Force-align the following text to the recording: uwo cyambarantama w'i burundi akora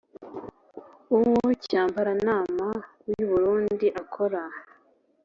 uwo 1.15 1.45
cyambarantama 1.65 2.69
w'i 3.07 3.23
burundi 3.29 3.87
akora 4.01 4.41